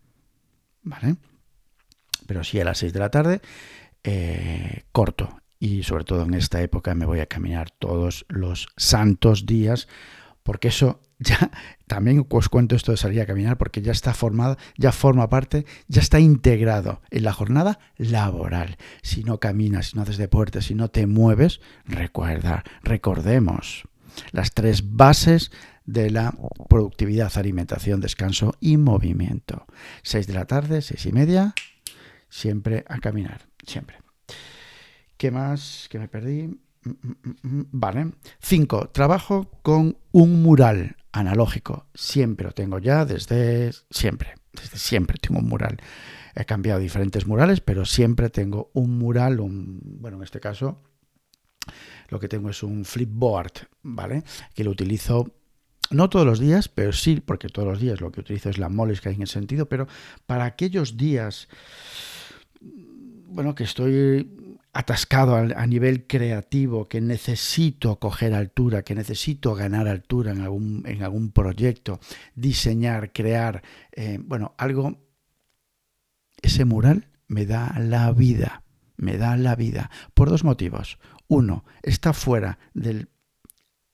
¿Vale? 0.81 1.17
Pero 2.25 2.43
sí 2.43 2.59
a 2.59 2.65
las 2.65 2.79
6 2.79 2.93
de 2.93 2.99
la 2.99 3.11
tarde, 3.11 3.41
eh, 4.03 4.85
corto 4.91 5.39
y 5.59 5.83
sobre 5.83 6.05
todo 6.05 6.23
en 6.23 6.33
esta 6.33 6.61
época 6.61 6.95
me 6.95 7.05
voy 7.05 7.19
a 7.19 7.25
caminar 7.25 7.69
todos 7.69 8.25
los 8.29 8.67
santos 8.77 9.45
días, 9.45 9.87
porque 10.43 10.69
eso 10.69 11.01
ya 11.19 11.51
también 11.85 12.25
os 12.29 12.49
cuento 12.49 12.75
esto 12.75 12.91
de 12.91 12.97
salir 12.97 13.21
a 13.21 13.25
caminar 13.25 13.57
porque 13.57 13.81
ya 13.81 13.91
está 13.91 14.13
formado, 14.13 14.57
ya 14.77 14.91
forma 14.93 15.29
parte, 15.29 15.65
ya 15.87 16.01
está 16.01 16.19
integrado 16.19 17.01
en 17.11 17.23
la 17.23 17.33
jornada 17.33 17.79
laboral. 17.97 18.77
Si 19.01 19.23
no 19.23 19.39
caminas, 19.39 19.87
si 19.87 19.97
no 19.97 20.03
haces 20.03 20.17
deporte, 20.17 20.61
si 20.61 20.75
no 20.75 20.89
te 20.89 21.07
mueves, 21.07 21.59
recuerda, 21.85 22.63
recordemos 22.83 23.83
las 24.31 24.53
tres 24.53 24.95
bases 24.95 25.51
de 25.85 26.09
la 26.09 26.33
productividad, 26.69 27.31
alimentación, 27.35 27.99
descanso 27.99 28.55
y 28.59 28.77
movimiento. 28.77 29.65
Seis 30.03 30.27
de 30.27 30.33
la 30.33 30.45
tarde, 30.45 30.81
seis 30.81 31.05
y 31.05 31.11
media, 31.11 31.53
siempre 32.29 32.85
a 32.87 32.99
caminar, 32.99 33.47
siempre. 33.65 33.97
¿Qué 35.19 35.31
más? 35.31 35.87
Que 35.89 35.99
me 35.99 36.07
perdí. 36.07 36.47
Mm, 36.47 36.89
mm, 36.89 37.35
mm, 37.43 37.65
vale. 37.71 38.13
Cinco. 38.39 38.87
Trabajo 38.87 39.51
con 39.61 39.97
un 40.13 40.41
mural 40.41 40.95
analógico. 41.11 41.87
Siempre 41.93 42.45
lo 42.45 42.53
tengo 42.53 42.79
ya 42.79 43.03
desde 43.03 43.73
siempre. 43.89 44.35
Desde 44.53 44.77
siempre 44.77 45.17
tengo 45.19 45.41
un 45.41 45.49
mural. 45.49 45.75
He 46.35 46.45
cambiado 46.45 46.79
diferentes 46.79 47.27
murales, 47.27 47.59
pero 47.59 47.83
siempre 47.83 48.29
tengo 48.29 48.71
un 48.73 48.97
mural, 48.97 49.39
bueno, 49.41 50.15
en 50.15 50.23
este 50.23 50.39
caso 50.39 50.81
lo 52.07 52.17
que 52.21 52.29
tengo 52.29 52.49
es 52.49 52.63
un 52.63 52.85
flipboard, 52.85 53.67
¿vale? 53.83 54.23
Que 54.55 54.63
lo 54.63 54.71
utilizo 54.71 55.33
no 55.91 56.09
todos 56.09 56.25
los 56.25 56.39
días, 56.39 56.69
pero 56.69 56.93
sí, 56.93 57.19
porque 57.19 57.49
todos 57.49 57.67
los 57.67 57.81
días 57.81 57.99
lo 57.99 58.09
que 58.13 58.21
utilizo 58.21 58.49
es 58.49 58.57
la 58.57 58.67
hay 58.67 59.15
en 59.15 59.21
el 59.21 59.27
sentido, 59.27 59.67
pero 59.67 59.85
para 60.25 60.45
aquellos 60.45 60.95
días, 60.95 61.49
bueno, 62.61 63.53
que 63.53 63.65
estoy 63.65 64.48
atascado 64.71 65.35
a, 65.35 65.67
nivel 65.67 66.05
creativo, 66.05 66.87
que 66.87 67.01
necesito 67.01 67.97
coger 67.97 68.33
altura, 68.33 68.83
que 68.83 68.95
necesito 68.95 69.55
ganar 69.55 69.87
altura 69.87 70.31
en 70.31 70.41
algún, 70.41 70.83
en 70.85 71.03
algún 71.03 71.31
proyecto, 71.31 71.99
diseñar, 72.35 73.11
crear, 73.11 73.63
eh, 73.91 74.19
bueno, 74.21 74.53
algo, 74.57 74.97
ese 76.41 76.65
mural 76.65 77.07
me 77.27 77.45
da 77.45 77.75
la 77.79 78.11
vida, 78.11 78.63
me 78.95 79.17
da 79.17 79.37
la 79.37 79.55
vida, 79.55 79.89
por 80.13 80.29
dos 80.29 80.43
motivos. 80.43 80.99
Uno, 81.27 81.65
está 81.81 82.13
fuera 82.13 82.59
del 82.73 83.09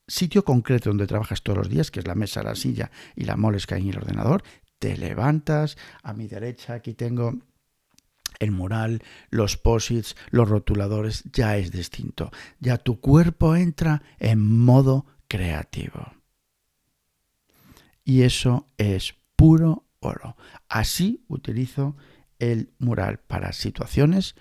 sitio 0.08 0.44
concreto 0.44 0.90
donde 0.90 1.08
trabajas 1.08 1.42
todos 1.42 1.58
los 1.58 1.70
días, 1.70 1.90
que 1.90 2.00
es 2.00 2.08
la 2.08 2.16
mesa, 2.16 2.44
la 2.44 2.56
silla 2.56 2.92
y 3.16 3.24
la 3.24 3.38
molesca 3.38 3.78
en 3.78 3.90
el 3.90 3.98
ordenador, 3.98 4.44
te 4.80 4.98
levantas, 4.98 5.78
a 6.04 6.14
mi 6.14 6.28
derecha 6.28 6.76
aquí 6.76 6.94
tengo 6.94 7.34
el 8.40 8.52
mural, 8.52 9.04
los 9.30 9.58
posits, 9.58 10.16
los 10.30 10.50
rotuladores, 10.50 11.24
ya 11.32 11.58
es 11.58 11.72
distinto. 11.72 12.32
Ya 12.60 12.78
tu 12.78 13.00
cuerpo 13.00 13.56
entra 13.56 14.04
en 14.20 14.40
modo 14.42 15.06
creativo. 15.28 16.14
Y 18.04 18.22
eso 18.22 18.68
es 18.78 19.16
puro 19.36 19.86
oro. 20.00 20.38
Así 20.70 21.24
utilizo 21.28 21.96
el 22.40 22.72
mural 22.78 23.20
para 23.20 23.54
situaciones 23.54 24.36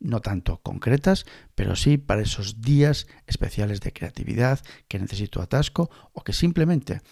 no 0.00 0.20
tanto 0.20 0.60
concretas, 0.62 1.26
pero 1.54 1.74
sí 1.76 1.98
para 1.98 2.22
esos 2.22 2.60
días 2.60 3.06
especiales 3.26 3.80
de 3.80 3.92
creatividad 3.92 4.60
que 4.86 4.98
necesito 4.98 5.42
atasco 5.42 5.90
o 6.12 6.22
que 6.22 6.32
simplemente 6.32 7.02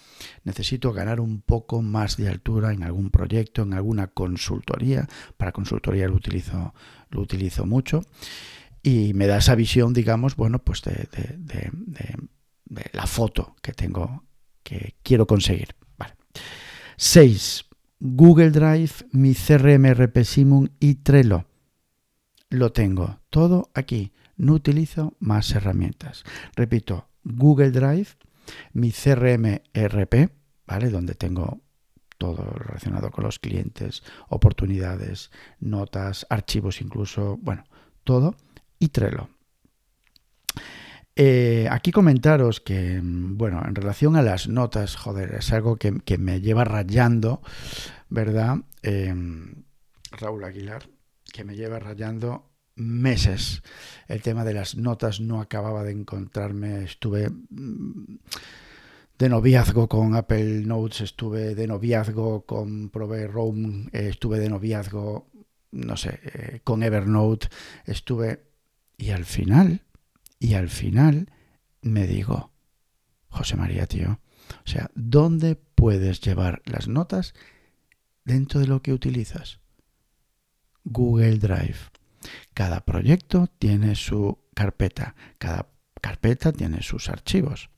necesito 0.44 0.92
ganar 0.92 1.20
un 1.20 1.40
poco 1.40 1.82
más 1.82 2.16
de 2.16 2.28
altura 2.28 2.72
en 2.72 2.82
algún 2.82 3.10
proyecto, 3.10 3.62
en 3.62 3.74
alguna 3.74 4.08
consultoría. 4.08 5.08
Para 5.36 5.52
consultoría 5.52 6.08
lo 6.08 6.14
utilizo, 6.14 6.74
lo 7.10 7.20
utilizo 7.20 7.66
mucho 7.66 8.02
y 8.82 9.14
me 9.14 9.26
da 9.26 9.38
esa 9.38 9.56
visión, 9.56 9.92
digamos, 9.92 10.36
bueno, 10.36 10.60
pues 10.60 10.82
de, 10.82 11.08
la 12.92 13.06
foto 13.06 13.56
que 13.62 13.72
tengo, 13.72 14.24
que 14.62 14.94
quiero 15.02 15.26
conseguir. 15.26 15.74
Vale. 15.98 16.14
6. 16.96 17.64
Google 17.98 18.50
Drive, 18.50 18.92
mi 19.10 19.34
CRM 19.34 19.92
RP 19.92 20.22
Simon 20.24 20.70
y 20.78 20.96
Trello 20.96 21.46
lo 22.50 22.72
tengo 22.72 23.20
todo 23.30 23.70
aquí. 23.74 24.12
No 24.36 24.52
utilizo 24.54 25.14
más 25.18 25.50
herramientas. 25.52 26.24
Repito, 26.54 27.08
Google 27.24 27.70
Drive, 27.70 28.08
mi 28.72 28.92
CRM 28.92 29.62
RP, 29.72 30.30
¿vale? 30.66 30.90
Donde 30.90 31.14
tengo 31.14 31.60
todo 32.18 32.44
relacionado 32.44 33.10
con 33.10 33.24
los 33.24 33.38
clientes, 33.38 34.02
oportunidades, 34.28 35.30
notas, 35.60 36.26
archivos 36.30 36.80
incluso, 36.80 37.38
bueno, 37.40 37.64
todo. 38.04 38.36
Y 38.78 38.88
Trello. 38.88 39.28
Eh, 41.18 41.66
aquí 41.70 41.92
comentaros 41.92 42.60
que, 42.60 43.00
bueno, 43.02 43.62
en 43.66 43.74
relación 43.74 44.16
a 44.16 44.22
las 44.22 44.48
notas, 44.48 44.96
joder, 44.96 45.34
es 45.34 45.50
algo 45.50 45.76
que, 45.76 46.18
me 46.18 46.42
lleva 46.42 46.64
rayando, 46.64 47.40
¿verdad? 48.10 48.58
Eh, 48.82 49.14
Raúl 50.12 50.44
Aguilar, 50.44 50.86
que 51.32 51.44
me 51.44 51.56
lleva 51.56 51.78
rayando 51.78 52.50
meses. 52.76 53.62
El 54.06 54.22
tema 54.22 54.44
de 54.44 54.54
las 54.54 54.76
notas 54.76 55.20
no 55.20 55.40
acababa 55.40 55.82
de 55.82 55.92
encontrarme. 55.92 56.84
Estuve 56.84 57.30
mm, 57.30 58.18
de 59.18 59.28
noviazgo 59.28 59.88
con 59.88 60.14
Apple 60.14 60.62
Notes, 60.62 61.00
estuve 61.00 61.54
de 61.54 61.66
noviazgo 61.66 62.44
con 62.44 62.90
Prove 62.90 63.26
Roam, 63.26 63.88
estuve 63.92 64.38
de 64.38 64.50
noviazgo, 64.50 65.30
no 65.72 65.96
sé, 65.96 66.20
eh, 66.24 66.60
con 66.62 66.82
Evernote, 66.82 67.48
estuve... 67.86 68.44
Y 68.98 69.10
al 69.10 69.26
final, 69.26 69.82
y 70.38 70.54
al 70.54 70.70
final 70.70 71.30
me 71.82 72.06
digo, 72.06 72.50
José 73.28 73.56
María, 73.56 73.86
tío, 73.86 74.20
o 74.64 74.68
sea, 74.68 74.90
¿dónde 74.94 75.54
puedes 75.54 76.22
llevar 76.22 76.62
las 76.64 76.88
notas 76.88 77.34
dentro 78.24 78.60
de 78.60 78.66
lo 78.66 78.80
que 78.80 78.94
utilizas? 78.94 79.60
Google 80.86 81.38
Drive. 81.38 81.76
Cada 82.54 82.84
proyecto 82.84 83.48
tiene 83.58 83.94
su 83.94 84.38
carpeta, 84.54 85.14
cada 85.38 85.68
carpeta 86.00 86.52
tiene 86.52 86.82
sus 86.82 87.08
archivos. 87.08 87.70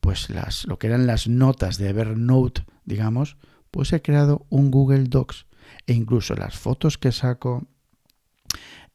Pues 0.00 0.30
las, 0.30 0.66
lo 0.66 0.78
que 0.78 0.88
eran 0.88 1.06
las 1.06 1.28
notas 1.28 1.76
de 1.78 1.90
Evernote, 1.90 2.64
digamos, 2.84 3.36
pues 3.70 3.92
he 3.92 4.02
creado 4.02 4.46
un 4.48 4.70
Google 4.70 5.04
Docs 5.04 5.46
e 5.86 5.92
incluso 5.92 6.34
las 6.34 6.58
fotos 6.58 6.98
que 6.98 7.12
saco, 7.12 7.66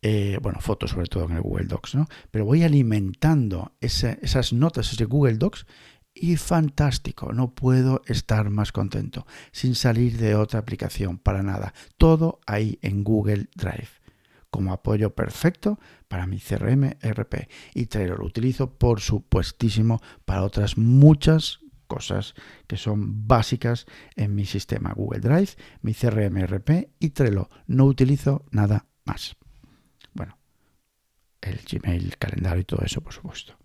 eh, 0.02 0.40
bueno, 0.42 0.60
fotos 0.60 0.92
sobre 0.92 1.08
todo 1.08 1.26
en 1.26 1.34
el 1.34 1.42
Google 1.42 1.68
Docs, 1.68 1.96
¿no? 1.96 2.08
Pero 2.32 2.46
voy 2.46 2.64
alimentando 2.64 3.74
esas 3.80 4.54
notas, 4.54 4.92
ese 4.92 5.06
Google 5.06 5.38
Docs, 5.38 5.66
y 6.16 6.38
fantástico, 6.38 7.34
no 7.34 7.54
puedo 7.54 8.02
estar 8.08 8.50
más 8.50 8.72
contento, 8.72 9.28
sin 9.52 9.76
salir 9.76 10.18
de 10.18 10.36
otra 10.36 10.62
aplicación 10.62 11.18
para 11.18 11.44
nada. 11.44 11.74
Todo 11.98 12.40
ahí 12.48 12.80
en 12.82 13.04
Google 13.04 13.50
Drive, 13.54 13.90
como 14.50 14.72
apoyo 14.72 15.14
perfecto 15.14 15.78
para 16.08 16.26
mi 16.26 16.40
CRM 16.40 16.96
RP. 17.02 17.50
Y 17.74 17.88
Trello 17.88 18.16
lo 18.16 18.26
utilizo, 18.26 18.78
por 18.78 19.02
supuestísimo, 19.02 20.02
para 20.24 20.44
otras 20.44 20.78
muchas 20.78 21.60
cosas 21.88 22.34
que 22.66 22.78
son 22.78 23.28
básicas 23.28 23.86
en 24.16 24.34
mi 24.34 24.46
sistema 24.46 24.94
Google 24.94 25.20
Drive, 25.20 25.52
mi 25.82 25.94
CRM 25.94 26.38
RP 26.46 26.92
y 26.98 27.10
Trello. 27.10 27.50
No 27.68 27.86
utilizo 27.86 28.46
nada 28.52 28.88
más. 29.04 29.36
Bueno, 30.14 30.38
el 31.42 31.60
Gmail, 31.70 32.06
el 32.06 32.18
calendario 32.18 32.62
y 32.62 32.66
todo 32.66 32.84
eso, 32.86 33.02
por 33.02 33.12
supuesto. 33.12 33.58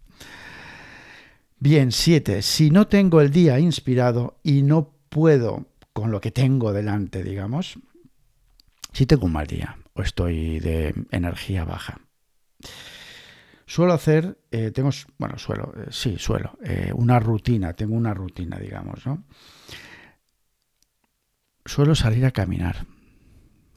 Bien, 1.62 1.92
7. 1.92 2.40
Si 2.40 2.70
no 2.70 2.86
tengo 2.86 3.20
el 3.20 3.30
día 3.30 3.58
inspirado 3.58 4.40
y 4.42 4.62
no 4.62 4.94
puedo 5.10 5.66
con 5.92 6.10
lo 6.10 6.18
que 6.18 6.30
tengo 6.30 6.72
delante, 6.72 7.22
digamos, 7.22 7.78
si 8.94 9.04
tengo 9.04 9.26
un 9.26 9.32
mal 9.32 9.46
día 9.46 9.76
o 9.92 10.00
estoy 10.00 10.58
de 10.58 10.94
energía 11.10 11.66
baja, 11.66 12.00
suelo 13.66 13.92
hacer, 13.92 14.38
eh, 14.50 14.70
tengo, 14.70 14.88
bueno, 15.18 15.36
suelo, 15.36 15.74
eh, 15.76 15.88
sí, 15.90 16.16
suelo, 16.18 16.56
eh, 16.64 16.92
una 16.94 17.20
rutina, 17.20 17.74
tengo 17.74 17.94
una 17.94 18.14
rutina, 18.14 18.58
digamos, 18.58 19.04
¿no? 19.04 19.24
Suelo 21.66 21.94
salir 21.94 22.24
a 22.24 22.30
caminar 22.30 22.86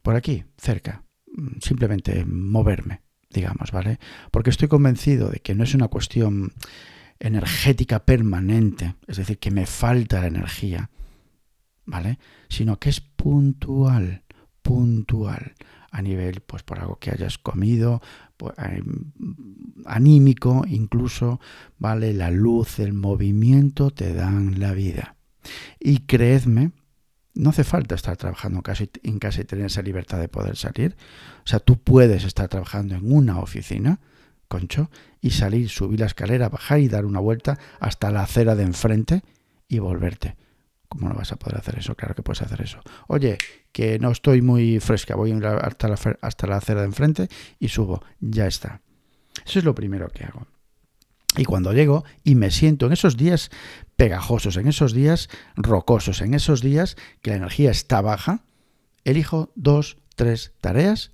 por 0.01 0.15
aquí, 0.15 0.45
cerca, 0.57 1.03
mm, 1.35 1.59
simplemente 1.59 2.23
moverme, 2.23 3.01
digamos, 3.29 3.71
¿vale? 3.73 3.99
Porque 4.31 4.51
estoy 4.51 4.69
convencido 4.69 5.27
de 5.27 5.41
que 5.41 5.53
no 5.53 5.65
es 5.65 5.75
una 5.75 5.89
cuestión 5.89 6.53
energética 7.19 8.05
permanente, 8.05 8.95
es 9.07 9.17
decir, 9.17 9.39
que 9.39 9.51
me 9.51 9.65
falta 9.65 10.21
la 10.21 10.27
energía, 10.27 10.89
¿vale? 11.85 12.19
Sino 12.49 12.79
que 12.79 12.89
es 12.89 13.01
puntual, 13.01 14.23
puntual 14.61 15.55
a 15.91 16.01
nivel, 16.01 16.41
pues 16.41 16.63
por 16.63 16.79
algo 16.79 16.97
que 16.97 17.11
hayas 17.11 17.37
comido, 17.37 18.01
pues, 18.35 18.55
eh, 18.57 18.81
anímico 19.85 20.63
incluso, 20.67 21.39
¿vale? 21.77 22.13
La 22.13 22.31
luz, 22.31 22.79
el 22.79 22.93
movimiento 22.93 23.91
te 23.91 24.13
dan 24.13 24.59
la 24.59 24.73
vida. 24.73 25.15
Y 25.79 25.99
creedme, 25.99 26.71
no 27.35 27.49
hace 27.49 27.63
falta 27.63 27.95
estar 27.95 28.17
trabajando 28.17 28.61
casi 28.61 28.89
en 29.03 29.19
casa 29.19 29.41
y 29.41 29.45
tener 29.45 29.67
esa 29.67 29.81
libertad 29.81 30.19
de 30.19 30.29
poder 30.29 30.55
salir. 30.55 30.95
O 31.45 31.47
sea, 31.47 31.59
tú 31.59 31.77
puedes 31.77 32.23
estar 32.23 32.47
trabajando 32.47 32.95
en 32.95 33.11
una 33.11 33.39
oficina, 33.39 33.99
y 35.21 35.31
salir, 35.31 35.69
subir 35.69 35.99
la 35.99 36.05
escalera, 36.05 36.49
bajar 36.49 36.79
y 36.79 36.87
dar 36.87 37.05
una 37.05 37.19
vuelta 37.19 37.57
hasta 37.79 38.11
la 38.11 38.23
acera 38.23 38.55
de 38.55 38.63
enfrente 38.63 39.23
y 39.67 39.79
volverte. 39.79 40.35
¿Cómo 40.89 41.09
no 41.09 41.15
vas 41.15 41.31
a 41.31 41.37
poder 41.37 41.57
hacer 41.57 41.79
eso? 41.79 41.95
Claro 41.95 42.13
que 42.13 42.21
puedes 42.21 42.41
hacer 42.41 42.61
eso. 42.61 42.79
Oye, 43.07 43.37
que 43.71 43.97
no 43.99 44.11
estoy 44.11 44.41
muy 44.41 44.79
fresca, 44.79 45.15
voy 45.15 45.31
hasta 45.31 45.87
la, 45.87 45.97
hasta 46.21 46.47
la 46.47 46.57
acera 46.57 46.81
de 46.81 46.87
enfrente 46.87 47.29
y 47.59 47.69
subo. 47.69 48.03
Ya 48.19 48.45
está. 48.45 48.81
Eso 49.45 49.59
es 49.59 49.65
lo 49.65 49.73
primero 49.73 50.09
que 50.09 50.25
hago. 50.25 50.45
Y 51.35 51.45
cuando 51.45 51.73
llego 51.73 52.03
y 52.23 52.35
me 52.35 52.51
siento 52.51 52.85
en 52.85 52.93
esos 52.93 53.17
días 53.17 53.49
pegajosos, 53.95 54.57
en 54.57 54.67
esos 54.67 54.93
días 54.93 55.29
rocosos, 55.55 56.21
en 56.21 56.35
esos 56.35 56.61
días 56.61 56.95
que 57.21 57.31
la 57.31 57.37
energía 57.37 57.71
está 57.71 58.01
baja, 58.01 58.43
elijo 59.03 59.51
dos, 59.55 59.97
tres 60.15 60.53
tareas 60.61 61.11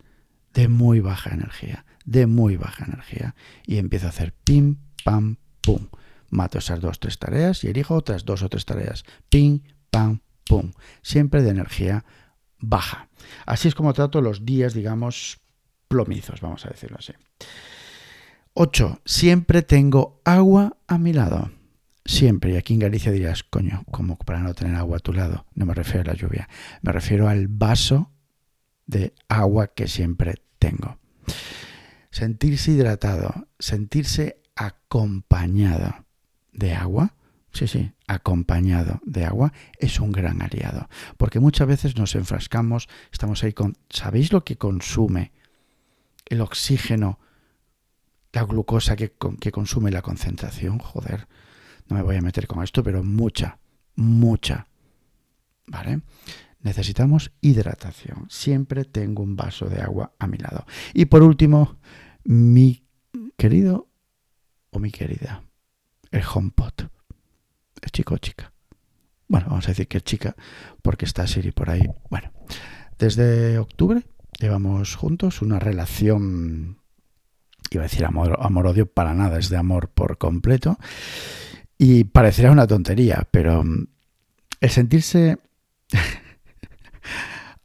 de 0.54 0.68
muy 0.68 1.00
baja 1.00 1.30
energía 1.30 1.86
de 2.10 2.26
muy 2.26 2.58
baja 2.58 2.86
energía. 2.86 3.36
Y 3.66 3.78
empiezo 3.78 4.08
a 4.08 4.10
hacer 4.10 4.34
pim, 4.34 4.78
pam, 5.04 5.38
pum. 5.62 5.88
Mato 6.30 6.58
esas 6.58 6.82
dos, 6.82 7.00
tres 7.00 7.20
tareas 7.20 7.64
y 7.64 7.68
elijo 7.68 7.96
otras 7.96 8.26
dos 8.26 8.42
o 8.42 8.50
tres 8.50 8.66
tareas. 8.66 9.04
Pim, 9.30 9.62
pam, 9.90 10.22
pum. 10.46 10.72
Siempre 11.02 11.44
de 11.44 11.52
energía 11.52 12.06
baja. 12.60 13.10
Así 13.46 13.68
es 13.68 13.76
como 13.76 13.94
trato 13.94 14.22
los 14.22 14.46
días, 14.46 14.74
digamos, 14.74 15.40
plomizos, 15.88 16.42
vamos 16.42 16.66
a 16.66 16.70
decirlo 16.70 16.98
así. 17.00 17.14
8. 18.54 19.02
Siempre 19.06 19.62
tengo 19.62 20.22
agua 20.26 20.78
a 20.88 20.98
mi 20.98 21.14
lado. 21.14 21.52
Siempre. 22.06 22.54
Y 22.54 22.56
aquí 22.58 22.74
en 22.74 22.80
Galicia 22.80 23.12
dirás, 23.12 23.44
coño, 23.44 23.84
como 23.92 24.18
para 24.18 24.40
no 24.40 24.56
tener 24.56 24.76
agua 24.76 24.98
a 24.98 25.00
tu 25.00 25.14
lado? 25.14 25.46
No 25.54 25.66
me 25.68 25.76
refiero 25.76 26.02
a 26.02 26.14
la 26.14 26.20
lluvia. 26.20 26.50
Me 26.82 26.92
refiero 26.92 27.30
al 27.30 27.48
vaso 27.48 28.12
de 28.88 29.14
agua 29.28 29.68
que 29.68 29.88
siempre 29.88 30.42
tengo. 30.58 30.98
Sentirse 32.12 32.72
hidratado, 32.72 33.48
sentirse 33.60 34.42
acompañado 34.56 36.06
de 36.52 36.74
agua, 36.74 37.16
sí, 37.52 37.68
sí, 37.68 37.92
acompañado 38.08 39.00
de 39.04 39.26
agua, 39.26 39.54
es 39.78 40.00
un 40.00 40.12
gran 40.12 40.42
aliado. 40.42 40.90
Porque 41.18 41.40
muchas 41.40 41.68
veces 41.68 41.96
nos 41.96 42.16
enfrascamos, 42.16 42.90
estamos 43.12 43.44
ahí 43.44 43.54
con... 43.54 43.78
¿Sabéis 43.90 44.34
lo 44.34 44.44
que 44.44 44.58
consume 44.58 45.32
el 46.26 46.42
oxígeno, 46.42 47.20
la 48.34 48.44
glucosa 48.44 48.96
que, 48.96 49.14
que 49.40 49.52
consume 49.52 49.92
la 49.92 50.02
concentración? 50.02 50.80
Joder, 50.80 51.28
no 51.88 51.96
me 51.96 52.04
voy 52.04 52.16
a 52.16 52.22
meter 52.22 52.48
con 52.48 52.64
esto, 52.64 52.84
pero 52.84 53.04
mucha, 53.04 53.60
mucha. 53.96 54.68
¿Vale? 55.68 56.02
Necesitamos 56.62 57.32
hidratación. 57.42 58.28
Siempre 58.30 58.86
tengo 58.86 59.24
un 59.24 59.36
vaso 59.36 59.68
de 59.68 59.82
agua 59.82 60.14
a 60.20 60.28
mi 60.28 60.38
lado. 60.38 60.66
Y 60.94 61.06
por 61.06 61.24
último, 61.24 61.78
mi 62.24 62.84
querido 63.38 63.88
o 64.72 64.80
mi 64.80 64.92
querida, 64.92 65.44
el 66.12 66.24
HomePod. 66.24 66.90
¿Es 67.82 67.92
chico 67.92 68.16
o 68.16 68.18
chica? 68.18 68.52
Bueno, 69.28 69.48
vamos 69.50 69.66
a 69.66 69.72
decir 69.72 69.88
que 69.88 69.98
es 69.98 70.04
chica 70.04 70.36
porque 70.82 71.06
está 71.06 71.28
Siri 71.28 71.52
por 71.52 71.70
ahí. 71.70 71.88
Bueno, 72.10 72.32
desde 72.98 73.58
octubre 73.58 74.04
llevamos 74.40 74.96
juntos 74.96 75.42
una 75.42 75.60
relación, 75.60 76.80
iba 77.70 77.84
a 77.84 77.88
decir 77.88 78.06
amor, 78.06 78.38
amor-odio, 78.42 78.86
para 78.92 79.14
nada, 79.14 79.38
es 79.38 79.50
de 79.50 79.58
amor 79.58 79.90
por 79.90 80.18
completo. 80.18 80.78
Y 81.78 82.06
parecerá 82.06 82.52
una 82.52 82.68
tontería, 82.68 83.28
pero 83.32 83.64
el 84.60 84.70
sentirse 84.70 85.38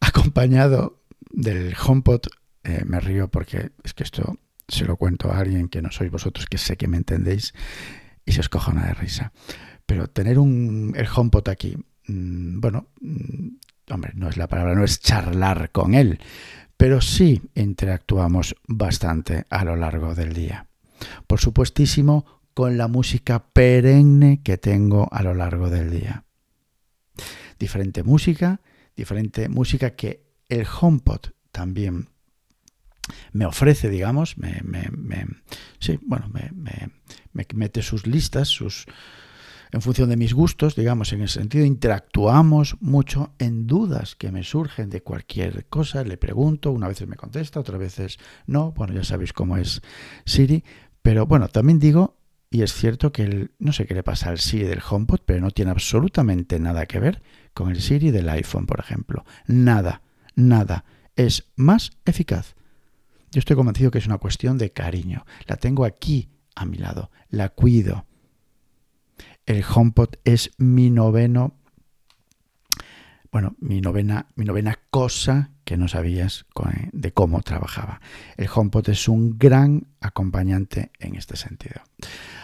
acompañado 0.06 1.02
del 1.30 1.74
HomePod, 1.74 2.22
eh, 2.64 2.82
me 2.86 3.00
río 3.00 3.28
porque 3.28 3.72
es 3.82 3.94
que 3.94 4.04
esto 4.04 4.38
se 4.68 4.84
lo 4.84 4.96
cuento 4.96 5.30
a 5.30 5.38
alguien 5.38 5.68
que 5.68 5.82
no 5.82 5.90
sois 5.90 6.10
vosotros, 6.10 6.46
que 6.46 6.58
sé 6.58 6.76
que 6.76 6.88
me 6.88 6.96
entendéis, 6.96 7.52
y 8.24 8.32
se 8.32 8.40
os 8.40 8.50
una 8.68 8.86
de 8.86 8.94
risa. 8.94 9.32
Pero 9.86 10.08
tener 10.08 10.38
un, 10.38 10.94
el 10.96 11.06
HomePod 11.06 11.48
aquí, 11.48 11.76
mm, 12.06 12.60
bueno, 12.60 12.88
mm, 13.00 13.48
hombre, 13.90 14.12
no 14.14 14.28
es 14.28 14.36
la 14.36 14.48
palabra, 14.48 14.74
no 14.74 14.84
es 14.84 15.00
charlar 15.00 15.70
con 15.70 15.94
él, 15.94 16.18
pero 16.76 17.00
sí 17.00 17.42
interactuamos 17.54 18.56
bastante 18.66 19.46
a 19.50 19.64
lo 19.64 19.76
largo 19.76 20.14
del 20.14 20.32
día. 20.32 20.66
Por 21.26 21.40
supuestísimo, 21.40 22.24
con 22.54 22.78
la 22.78 22.88
música 22.88 23.44
perenne 23.52 24.40
que 24.42 24.58
tengo 24.58 25.08
a 25.12 25.22
lo 25.22 25.34
largo 25.34 25.70
del 25.70 25.90
día. 25.90 26.24
Diferente 27.58 28.02
música, 28.02 28.60
diferente 28.96 29.48
música 29.48 29.90
que 29.90 30.24
el 30.48 30.66
HomePod 30.80 31.30
también 31.50 32.08
me 33.32 33.46
ofrece, 33.46 33.90
digamos, 33.90 34.38
me, 34.38 34.60
me, 34.62 35.26
sí, 35.78 35.98
bueno, 36.02 36.30
me, 36.30 36.50
mete 37.54 37.82
sus 37.82 38.06
listas, 38.06 38.48
sus 38.48 38.86
en 39.72 39.82
función 39.82 40.08
de 40.08 40.16
mis 40.16 40.34
gustos, 40.34 40.76
digamos, 40.76 41.12
en 41.12 41.22
ese 41.22 41.40
sentido, 41.40 41.64
interactuamos 41.64 42.76
mucho 42.80 43.34
en 43.40 43.66
dudas 43.66 44.14
que 44.14 44.30
me 44.30 44.44
surgen 44.44 44.88
de 44.88 45.02
cualquier 45.02 45.66
cosa, 45.66 46.04
le 46.04 46.16
pregunto, 46.16 46.70
una 46.70 46.86
vez 46.86 47.04
me 47.08 47.16
contesta, 47.16 47.58
otras 47.58 47.80
veces 47.80 48.18
no, 48.46 48.70
bueno, 48.70 48.94
ya 48.94 49.02
sabéis 49.02 49.32
cómo 49.32 49.56
es 49.56 49.82
Siri, 50.26 50.62
pero 51.02 51.26
bueno, 51.26 51.48
también 51.48 51.80
digo, 51.80 52.16
y 52.50 52.62
es 52.62 52.72
cierto 52.72 53.10
que 53.10 53.24
el, 53.24 53.50
no 53.58 53.72
sé 53.72 53.84
qué 53.84 53.94
le 53.94 54.04
pasa 54.04 54.30
al 54.30 54.38
Siri 54.38 54.64
del 54.64 54.80
HomePod, 54.88 55.22
pero 55.26 55.40
no 55.40 55.50
tiene 55.50 55.72
absolutamente 55.72 56.60
nada 56.60 56.86
que 56.86 57.00
ver 57.00 57.20
con 57.54 57.70
el 57.70 57.80
Siri 57.80 58.10
del 58.10 58.28
iPhone, 58.28 58.66
por 58.66 58.80
ejemplo. 58.80 59.24
Nada, 59.46 60.02
nada. 60.34 60.84
Es 61.16 61.50
más 61.56 61.92
eficaz. 62.04 62.56
Yo 63.30 63.38
estoy 63.38 63.56
convencido 63.56 63.90
que 63.90 63.98
es 63.98 64.06
una 64.06 64.18
cuestión 64.18 64.58
de 64.58 64.72
cariño. 64.72 65.24
La 65.46 65.56
tengo 65.56 65.84
aquí 65.84 66.28
a 66.54 66.66
mi 66.66 66.78
lado, 66.78 67.10
la 67.28 67.48
cuido. 67.48 68.06
El 69.46 69.64
HomePod 69.64 70.10
es 70.24 70.52
mi 70.56 70.90
noveno, 70.90 71.58
bueno, 73.30 73.56
mi 73.58 73.80
novena, 73.80 74.28
mi 74.36 74.44
novena 74.44 74.78
cosa 74.90 75.50
que 75.64 75.76
no 75.76 75.88
sabías 75.88 76.46
de 76.92 77.12
cómo 77.12 77.40
trabajaba. 77.42 78.00
El 78.36 78.48
HomePod 78.52 78.88
es 78.90 79.08
un 79.08 79.38
gran 79.38 79.88
acompañante 80.00 80.92
en 80.98 81.16
este 81.16 81.36
sentido. 81.36 81.82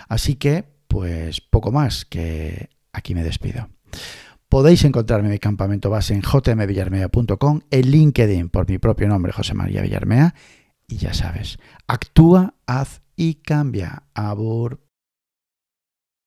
Así 0.09 0.37
que, 0.37 0.65
pues 0.89 1.41
poco 1.41 1.71
más, 1.71 2.05
que 2.05 2.71
aquí 2.93 3.15
me 3.15 3.23
despido. 3.23 3.69
Podéis 4.51 4.85
encontrarme 4.85 5.29
en 5.29 5.33
mi 5.35 5.39
campamento 5.39 5.91
base 5.91 6.13
en 6.13 6.23
jmvillarmea.com, 6.23 7.61
en 7.71 7.91
LinkedIn 7.91 8.49
por 8.49 8.69
mi 8.69 8.79
propio 8.79 9.07
nombre, 9.07 9.31
José 9.31 9.55
María 9.55 9.81
Villarmea. 9.81 10.35
Y 10.89 10.97
ya 10.97 11.15
sabes, 11.15 11.61
actúa, 11.87 12.55
haz 12.67 13.01
y 13.15 13.35
cambia. 13.35 14.03
Abur. 14.13 14.90